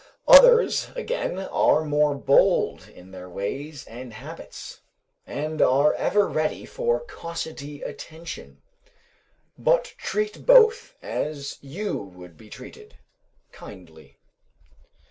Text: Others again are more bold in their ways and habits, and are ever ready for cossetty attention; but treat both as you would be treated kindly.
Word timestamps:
Others 0.27 0.87
again 0.95 1.37
are 1.37 1.83
more 1.85 2.15
bold 2.15 2.87
in 2.87 3.11
their 3.11 3.29
ways 3.29 3.85
and 3.85 4.13
habits, 4.15 4.79
and 5.27 5.61
are 5.61 5.93
ever 5.93 6.27
ready 6.27 6.65
for 6.65 6.99
cossetty 7.05 7.83
attention; 7.83 8.63
but 9.59 9.93
treat 9.99 10.43
both 10.43 10.95
as 11.03 11.59
you 11.61 11.95
would 11.97 12.35
be 12.35 12.49
treated 12.49 12.97
kindly. 13.51 14.17